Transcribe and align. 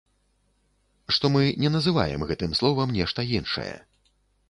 Што 1.17 1.25
мы 1.35 1.43
не 1.65 1.73
называем 1.77 2.27
гэтым 2.33 2.59
словам 2.63 2.99
нешта 3.01 3.31
іншае. 3.39 3.73